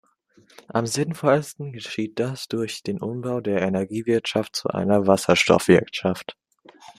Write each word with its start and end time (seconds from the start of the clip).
Am 0.67 0.87
sinnvollsten 0.87 1.73
geschieht 1.73 2.17
das 2.19 2.47
durch 2.47 2.81
den 2.81 2.99
Umbau 3.01 3.39
der 3.39 3.61
Energiewirtschaft 3.61 4.55
zu 4.55 4.69
einer 4.69 5.05
Wasserstoffwirtschaft. 5.05 6.35